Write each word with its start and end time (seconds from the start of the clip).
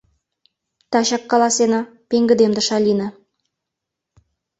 —Тачак 0.91 1.23
каласена,— 1.31 1.81
пеҥгыдемдыш 2.09 2.67
Алина. 2.77 3.07